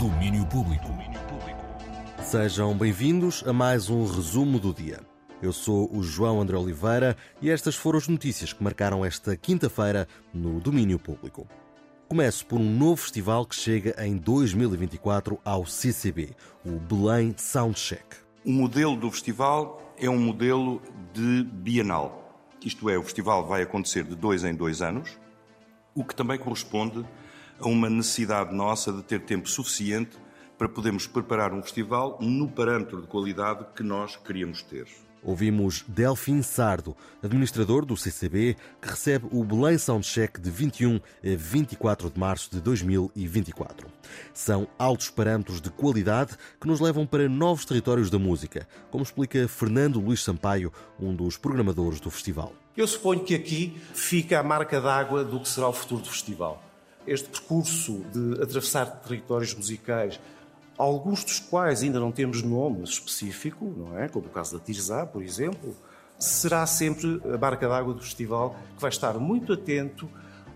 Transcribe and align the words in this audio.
Domínio 0.00 0.44
público. 0.46 0.88
Sejam 2.20 2.76
bem-vindos 2.76 3.44
a 3.46 3.52
mais 3.52 3.88
um 3.88 4.04
resumo 4.04 4.58
do 4.58 4.74
dia. 4.74 4.98
Eu 5.40 5.52
sou 5.52 5.88
o 5.94 6.02
João 6.02 6.40
André 6.40 6.56
Oliveira 6.56 7.16
e 7.40 7.48
estas 7.48 7.76
foram 7.76 7.98
as 7.98 8.08
notícias 8.08 8.52
que 8.52 8.64
marcaram 8.64 9.04
esta 9.04 9.36
quinta-feira 9.36 10.08
no 10.34 10.58
domínio 10.58 10.98
público. 10.98 11.46
Começo 12.08 12.44
por 12.46 12.58
um 12.58 12.68
novo 12.68 12.96
festival 12.96 13.46
que 13.46 13.54
chega 13.54 13.94
em 14.04 14.16
2024 14.16 15.38
ao 15.44 15.64
CCB, 15.64 16.34
o 16.64 16.72
Belém 16.72 17.32
Soundcheck. 17.38 18.16
O 18.44 18.50
modelo 18.50 18.96
do 18.96 19.08
festival 19.12 19.94
é 19.96 20.10
um 20.10 20.18
modelo 20.18 20.82
de 21.12 21.44
bienal. 21.44 22.44
Isto 22.60 22.90
é, 22.90 22.98
o 22.98 23.04
festival 23.04 23.46
vai 23.46 23.62
acontecer 23.62 24.02
de 24.02 24.16
dois 24.16 24.42
em 24.42 24.52
dois 24.52 24.82
anos, 24.82 25.16
o 25.94 26.02
que 26.02 26.14
também 26.14 26.38
corresponde 26.38 27.06
a 27.60 27.68
uma 27.68 27.88
necessidade 27.88 28.54
nossa 28.54 28.92
de 28.92 29.02
ter 29.02 29.20
tempo 29.20 29.48
suficiente 29.48 30.16
para 30.58 30.68
podermos 30.68 31.06
preparar 31.06 31.52
um 31.52 31.62
festival 31.62 32.18
no 32.20 32.48
parâmetro 32.48 33.02
de 33.02 33.06
qualidade 33.06 33.66
que 33.74 33.82
nós 33.82 34.16
queríamos 34.16 34.62
ter. 34.62 34.86
Ouvimos 35.22 35.84
Delfim 35.88 36.40
Sardo, 36.40 36.96
administrador 37.20 37.84
do 37.84 37.96
CCB, 37.96 38.56
que 38.80 38.88
recebe 38.88 39.26
o 39.32 39.42
Belém 39.42 39.76
Soundcheck 39.76 40.40
de 40.40 40.50
21 40.50 40.96
a 40.96 41.00
24 41.36 42.10
de 42.10 42.20
março 42.20 42.48
de 42.52 42.60
2024. 42.60 43.88
São 44.32 44.68
altos 44.78 45.10
parâmetros 45.10 45.60
de 45.60 45.68
qualidade 45.68 46.36
que 46.60 46.68
nos 46.68 46.78
levam 46.78 47.04
para 47.04 47.28
novos 47.28 47.64
territórios 47.64 48.08
da 48.08 48.20
música, 48.20 48.68
como 48.88 49.02
explica 49.02 49.48
Fernando 49.48 49.98
Luís 49.98 50.22
Sampaio, 50.22 50.72
um 50.98 51.12
dos 51.12 51.36
programadores 51.36 51.98
do 51.98 52.08
festival. 52.08 52.52
Eu 52.76 52.86
suponho 52.86 53.24
que 53.24 53.34
aqui 53.34 53.76
fica 53.94 54.38
a 54.38 54.44
marca 54.44 54.80
d'água 54.80 55.24
do 55.24 55.40
que 55.40 55.48
será 55.48 55.68
o 55.68 55.72
futuro 55.72 56.02
do 56.02 56.08
festival. 56.08 56.62
Este 57.06 57.28
percurso 57.28 58.04
de 58.12 58.42
atravessar 58.42 58.86
territórios 59.00 59.54
musicais 59.54 60.18
alguns 60.78 61.24
dos 61.24 61.40
quais 61.40 61.82
ainda 61.82 61.98
não 61.98 62.12
temos 62.12 62.42
nome 62.42 62.84
específico, 62.84 63.64
não 63.76 63.98
é? 63.98 64.08
Como 64.08 64.26
o 64.26 64.30
caso 64.30 64.58
da 64.58 64.64
Tirzá, 64.64 65.06
por 65.06 65.22
exemplo, 65.22 65.74
será 66.18 66.66
sempre 66.66 67.20
a 67.32 67.36
barca 67.36 67.68
d'água 67.68 67.94
do 67.94 68.02
festival 68.02 68.56
que 68.74 68.82
vai 68.82 68.90
estar 68.90 69.14
muito 69.14 69.52
atento 69.52 70.08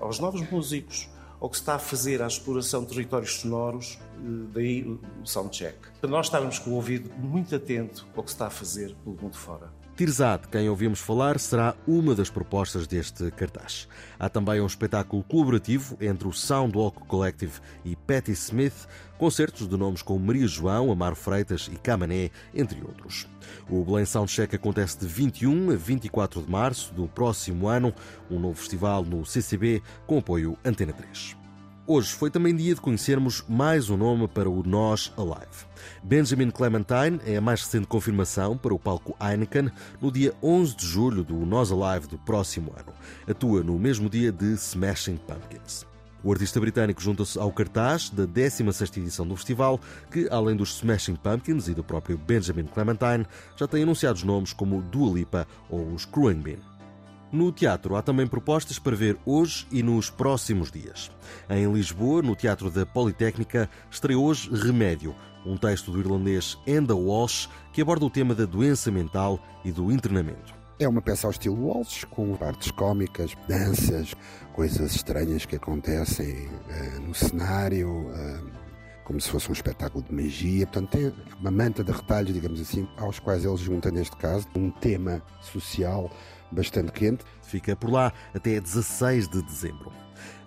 aos 0.00 0.18
novos 0.18 0.48
músicos, 0.50 1.08
ao 1.40 1.50
que 1.50 1.56
se 1.56 1.62
está 1.62 1.74
a 1.74 1.78
fazer 1.78 2.22
à 2.22 2.26
exploração 2.26 2.82
de 2.82 2.88
territórios 2.88 3.40
sonoros, 3.40 3.98
eh, 4.18 4.20
daí 4.52 4.82
o 4.82 5.00
soundcheck. 5.24 5.76
Para 6.00 6.10
nós 6.10 6.26
estarmos 6.26 6.58
com 6.58 6.70
o 6.70 6.74
ouvido 6.74 7.10
muito 7.18 7.54
atento 7.54 8.06
ao 8.16 8.22
que 8.22 8.30
se 8.30 8.34
está 8.34 8.46
a 8.46 8.50
fazer 8.50 8.94
pelo 9.04 9.16
mundo 9.16 9.36
fora. 9.36 9.70
Tirzade, 9.96 10.46
quem 10.48 10.68
ouvimos 10.68 11.00
falar, 11.00 11.38
será 11.38 11.74
uma 11.88 12.14
das 12.14 12.28
propostas 12.28 12.86
deste 12.86 13.30
cartaz. 13.30 13.88
Há 14.18 14.28
também 14.28 14.60
um 14.60 14.66
espetáculo 14.66 15.22
colaborativo 15.22 15.96
entre 15.98 16.28
o 16.28 16.32
Soundwalk 16.34 17.06
Collective 17.06 17.60
e 17.82 17.96
Patti 17.96 18.30
Smith, 18.32 18.86
concertos 19.16 19.66
de 19.66 19.74
nomes 19.74 20.02
como 20.02 20.20
Maria 20.20 20.46
João, 20.46 20.92
Amaro 20.92 21.16
Freitas 21.16 21.70
e 21.72 21.76
Camané, 21.78 22.30
entre 22.54 22.82
outros. 22.82 23.26
O 23.70 23.82
Belém 23.82 24.04
Soundcheck 24.04 24.54
acontece 24.54 24.98
de 24.98 25.06
21 25.06 25.70
a 25.70 25.76
24 25.76 26.42
de 26.42 26.50
março 26.50 26.92
do 26.92 27.08
próximo 27.08 27.66
ano, 27.66 27.94
um 28.30 28.38
novo 28.38 28.58
festival 28.58 29.02
no 29.02 29.24
CCB 29.24 29.82
com 30.06 30.18
apoio 30.18 30.58
Antena 30.62 30.92
3. 30.92 31.45
Hoje 31.88 32.12
foi 32.12 32.30
também 32.32 32.52
dia 32.52 32.74
de 32.74 32.80
conhecermos 32.80 33.44
mais 33.48 33.88
um 33.88 33.96
nome 33.96 34.26
para 34.26 34.50
o 34.50 34.60
Nós 34.64 35.12
Alive. 35.16 35.66
Benjamin 36.02 36.50
Clementine 36.50 37.20
é 37.24 37.36
a 37.36 37.40
mais 37.40 37.62
recente 37.62 37.86
confirmação 37.86 38.58
para 38.58 38.74
o 38.74 38.78
palco 38.78 39.16
Heineken 39.20 39.70
no 40.00 40.10
dia 40.10 40.34
11 40.42 40.74
de 40.74 40.84
julho 40.84 41.22
do 41.22 41.36
Nós 41.46 41.70
Alive 41.70 42.08
do 42.08 42.18
próximo 42.18 42.72
ano. 42.76 42.92
Atua 43.28 43.62
no 43.62 43.78
mesmo 43.78 44.10
dia 44.10 44.32
de 44.32 44.54
Smashing 44.54 45.16
Pumpkins. 45.28 45.86
O 46.24 46.32
artista 46.32 46.58
britânico 46.58 47.00
junta-se 47.00 47.38
ao 47.38 47.52
cartaz 47.52 48.10
da 48.10 48.26
16ª 48.26 48.96
edição 48.96 49.24
do 49.24 49.36
festival, 49.36 49.80
que, 50.10 50.26
além 50.28 50.56
dos 50.56 50.74
Smashing 50.78 51.14
Pumpkins 51.14 51.68
e 51.68 51.74
do 51.74 51.84
próprio 51.84 52.18
Benjamin 52.18 52.64
Clementine, 52.64 53.24
já 53.54 53.68
tem 53.68 53.84
anunciados 53.84 54.24
nomes 54.24 54.52
como 54.52 54.82
Dua 54.82 55.14
Lipa 55.14 55.46
ou 55.70 55.94
os 55.94 56.04
Bean. 56.04 56.75
No 57.32 57.50
teatro 57.50 57.96
há 57.96 58.02
também 58.02 58.26
propostas 58.26 58.78
para 58.78 58.94
ver 58.94 59.18
hoje 59.26 59.66
e 59.72 59.82
nos 59.82 60.08
próximos 60.08 60.70
dias. 60.70 61.10
Em 61.50 61.70
Lisboa, 61.72 62.22
no 62.22 62.36
Teatro 62.36 62.70
da 62.70 62.86
Politécnica, 62.86 63.68
estreou 63.90 64.26
hoje 64.26 64.48
Remédio, 64.54 65.14
um 65.44 65.56
texto 65.56 65.90
do 65.90 65.98
irlandês 65.98 66.56
Enda 66.66 66.94
Walsh 66.94 67.48
que 67.72 67.82
aborda 67.82 68.04
o 68.04 68.10
tema 68.10 68.32
da 68.32 68.44
doença 68.44 68.92
mental 68.92 69.40
e 69.64 69.72
do 69.72 69.90
internamento. 69.90 70.54
É 70.78 70.86
uma 70.86 71.02
peça 71.02 71.26
ao 71.26 71.32
estilo 71.32 71.66
Walsh, 71.66 72.04
com 72.04 72.36
partes 72.36 72.70
cómicas, 72.70 73.34
danças, 73.48 74.14
coisas 74.52 74.94
estranhas 74.94 75.44
que 75.44 75.56
acontecem 75.56 76.46
uh, 76.46 77.00
no 77.00 77.14
cenário, 77.14 77.90
uh, 77.90 78.50
como 79.02 79.20
se 79.20 79.30
fosse 79.30 79.48
um 79.48 79.52
espetáculo 79.52 80.04
de 80.04 80.14
magia. 80.14 80.66
Portanto, 80.66 80.90
tem 80.90 81.12
uma 81.40 81.50
manta 81.50 81.82
de 81.82 81.90
retalhos, 81.90 82.32
digamos 82.32 82.60
assim, 82.60 82.86
aos 82.98 83.18
quais 83.18 83.44
ele 83.44 83.56
junta, 83.56 83.90
neste 83.90 84.16
caso, 84.16 84.46
um 84.54 84.70
tema 84.70 85.22
social 85.40 86.10
bastante 86.50 86.92
quente. 86.92 87.24
Fica 87.42 87.76
por 87.76 87.90
lá 87.90 88.12
até 88.34 88.60
16 88.60 89.28
de 89.28 89.42
dezembro. 89.42 89.92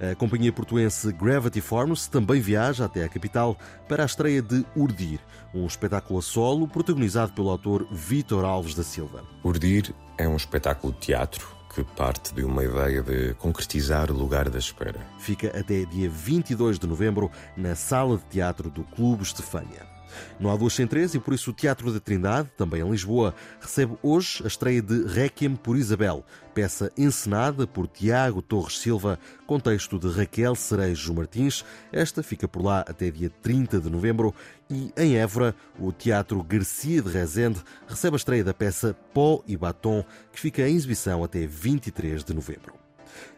A 0.00 0.14
companhia 0.14 0.52
portuense 0.52 1.12
Gravity 1.12 1.60
Forms 1.60 2.06
também 2.06 2.40
viaja 2.40 2.84
até 2.84 3.04
a 3.04 3.08
capital 3.08 3.56
para 3.88 4.02
a 4.02 4.06
estreia 4.06 4.40
de 4.40 4.64
Urdir, 4.76 5.20
um 5.52 5.66
espetáculo 5.66 6.20
a 6.20 6.22
solo 6.22 6.68
protagonizado 6.68 7.32
pelo 7.32 7.50
autor 7.50 7.86
Vítor 7.90 8.44
Alves 8.44 8.74
da 8.74 8.82
Silva. 8.82 9.24
Urdir 9.42 9.92
é 10.16 10.28
um 10.28 10.36
espetáculo 10.36 10.92
de 10.92 11.00
teatro 11.00 11.58
que 11.74 11.84
parte 11.84 12.34
de 12.34 12.42
uma 12.42 12.64
ideia 12.64 13.02
de 13.02 13.34
concretizar 13.34 14.10
o 14.10 14.14
lugar 14.14 14.48
da 14.48 14.58
espera. 14.58 15.00
Fica 15.18 15.48
até 15.48 15.84
dia 15.84 16.08
22 16.08 16.78
de 16.78 16.86
novembro 16.86 17.30
na 17.56 17.74
Sala 17.74 18.16
de 18.16 18.24
Teatro 18.24 18.70
do 18.70 18.84
Clube 18.84 19.22
Estefânia. 19.22 19.97
Não 20.38 20.50
há 20.50 20.56
duas 20.56 20.74
sem 20.74 20.86
três 20.86 21.14
e 21.14 21.18
por 21.18 21.34
isso 21.34 21.50
o 21.50 21.54
Teatro 21.54 21.92
da 21.92 22.00
Trindade, 22.00 22.48
também 22.56 22.80
em 22.80 22.90
Lisboa, 22.90 23.34
recebe 23.60 23.96
hoje 24.02 24.42
a 24.44 24.46
estreia 24.46 24.82
de 24.82 25.04
Requiem 25.04 25.56
por 25.56 25.76
Isabel, 25.76 26.24
peça 26.54 26.90
encenada 26.96 27.66
por 27.66 27.86
Tiago 27.86 28.42
Torres 28.42 28.78
Silva, 28.78 29.18
com 29.46 29.60
texto 29.60 29.98
de 29.98 30.08
Raquel 30.08 30.54
Cerejo 30.54 31.14
Martins. 31.14 31.64
Esta 31.92 32.22
fica 32.22 32.48
por 32.48 32.62
lá 32.62 32.80
até 32.80 33.10
dia 33.10 33.30
30 33.42 33.80
de 33.80 33.88
novembro 33.88 34.34
e 34.70 34.92
em 34.96 35.16
Évora, 35.16 35.54
o 35.78 35.92
Teatro 35.92 36.42
Garcia 36.42 37.00
de 37.00 37.08
Rezende 37.08 37.60
recebe 37.86 38.16
a 38.16 38.18
estreia 38.18 38.44
da 38.44 38.52
peça 38.52 38.96
Pó 39.14 39.42
e 39.46 39.56
Batom, 39.56 40.04
que 40.32 40.40
fica 40.40 40.68
em 40.68 40.74
exibição 40.74 41.22
até 41.24 41.46
23 41.46 42.24
de 42.24 42.34
novembro. 42.34 42.74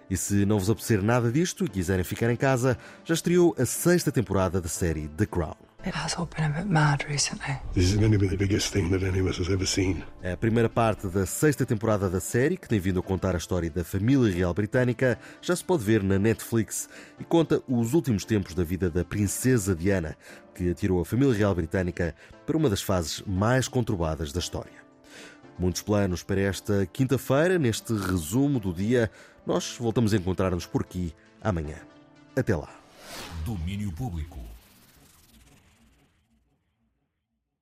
E 0.08 0.16
se 0.16 0.44
não 0.44 0.58
vos 0.58 0.68
apetecer 0.68 1.00
nada 1.02 1.30
disto 1.30 1.64
e 1.64 1.68
quiserem 1.68 2.04
ficar 2.04 2.30
em 2.32 2.36
casa, 2.36 2.76
já 3.04 3.14
estreou 3.14 3.54
a 3.56 3.64
sexta 3.64 4.10
temporada 4.10 4.60
da 4.60 4.68
série 4.68 5.06
The 5.08 5.26
Crown. 5.26 5.69
It 5.82 5.96
has 5.96 6.14
all 6.18 6.26
been 6.26 6.44
a 6.44 6.50
bit 6.50 6.66
mad 6.66 7.06
recently. 7.08 7.56
This 7.72 7.86
is 7.86 7.96
going 7.96 8.12
to 8.12 8.18
be 8.18 8.28
the 8.28 8.36
biggest 8.36 8.70
thing 8.70 8.90
that 8.90 9.02
any 9.02 9.20
of 9.20 9.26
us 9.26 9.38
has 9.38 9.48
ever 9.48 9.66
seen. 9.66 10.04
A 10.22 10.36
primeira 10.36 10.68
parte 10.68 11.06
da 11.08 11.24
sexta 11.24 11.64
temporada 11.64 12.10
da 12.10 12.20
série, 12.20 12.58
que 12.58 12.68
tem 12.68 12.78
vindo 12.78 13.00
a 13.00 13.02
contar 13.02 13.34
a 13.34 13.38
história 13.38 13.70
da 13.70 13.82
família 13.82 14.30
real 14.30 14.52
britânica, 14.52 15.18
já 15.40 15.56
se 15.56 15.64
pode 15.64 15.82
ver 15.82 16.02
na 16.02 16.18
Netflix 16.18 16.86
e 17.18 17.24
conta 17.24 17.62
os 17.66 17.94
últimos 17.94 18.26
tempos 18.26 18.52
da 18.52 18.62
vida 18.62 18.90
da 18.90 19.06
princesa 19.06 19.74
Diana, 19.74 20.18
que 20.54 20.70
atirou 20.70 21.00
a 21.00 21.04
família 21.06 21.32
real 21.34 21.54
britânica 21.54 22.14
para 22.44 22.58
uma 22.58 22.68
das 22.68 22.82
fases 22.82 23.22
mais 23.26 23.66
conturbadas 23.66 24.32
da 24.32 24.38
história. 24.38 24.84
Muitos 25.58 25.80
planos 25.80 26.22
para 26.22 26.42
esta 26.42 26.84
quinta-feira, 26.92 27.58
neste 27.58 27.94
resumo 27.94 28.60
do 28.60 28.74
dia. 28.74 29.10
Nós 29.46 29.76
voltamos 29.80 30.12
a 30.12 30.18
encontrar-nos 30.18 30.66
por 30.66 30.82
aqui 30.82 31.14
amanhã. 31.40 31.76
Até 32.36 32.54
lá. 32.54 32.68
Domínio 33.46 33.90
Público. 33.92 34.38